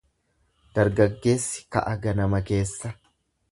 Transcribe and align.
Dargaggeessi 0.77 1.67
ka'a 1.77 1.93
ganama 2.07 2.43
keessa. 2.51 2.95